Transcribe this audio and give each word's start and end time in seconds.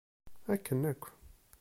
Akken 0.53 0.81
akk! 0.91 1.03